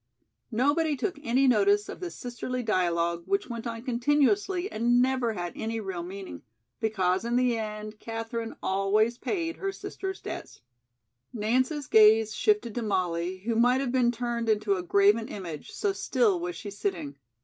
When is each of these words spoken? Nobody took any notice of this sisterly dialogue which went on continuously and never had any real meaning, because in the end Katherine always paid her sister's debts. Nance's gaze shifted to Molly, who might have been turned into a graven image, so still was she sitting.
Nobody 0.49 0.95
took 0.95 1.19
any 1.21 1.45
notice 1.47 1.87
of 1.87 1.99
this 1.99 2.15
sisterly 2.17 2.63
dialogue 2.63 3.21
which 3.27 3.49
went 3.51 3.67
on 3.67 3.83
continuously 3.83 4.67
and 4.71 4.99
never 4.99 5.33
had 5.33 5.53
any 5.55 5.79
real 5.79 6.01
meaning, 6.01 6.41
because 6.79 7.23
in 7.23 7.35
the 7.35 7.55
end 7.55 7.99
Katherine 7.99 8.55
always 8.63 9.19
paid 9.19 9.57
her 9.57 9.71
sister's 9.71 10.19
debts. 10.19 10.61
Nance's 11.31 11.85
gaze 11.85 12.33
shifted 12.33 12.73
to 12.73 12.81
Molly, 12.81 13.41
who 13.41 13.55
might 13.55 13.79
have 13.79 13.91
been 13.91 14.11
turned 14.11 14.49
into 14.49 14.73
a 14.75 14.81
graven 14.81 15.27
image, 15.27 15.71
so 15.71 15.93
still 15.93 16.39
was 16.39 16.55
she 16.55 16.71
sitting. 16.71 17.15